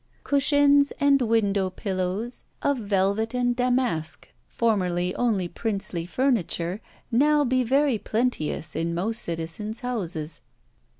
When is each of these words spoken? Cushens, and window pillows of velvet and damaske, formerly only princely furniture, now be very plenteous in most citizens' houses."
Cushens, 0.23 0.91
and 0.99 1.21
window 1.21 1.69
pillows 1.69 2.43
of 2.63 2.79
velvet 2.79 3.35
and 3.35 3.55
damaske, 3.55 4.33
formerly 4.47 5.13
only 5.13 5.47
princely 5.47 6.07
furniture, 6.07 6.81
now 7.11 7.45
be 7.45 7.63
very 7.63 7.99
plenteous 7.99 8.75
in 8.75 8.95
most 8.95 9.21
citizens' 9.21 9.81
houses." 9.81 10.41